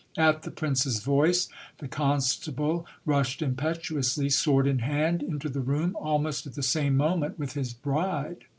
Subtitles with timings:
[0.17, 1.47] At the prince's voice,
[1.77, 7.37] the constable rushed impetuously, sword in hand, into the room, almost at the same moment
[7.37, 8.45] with his bride.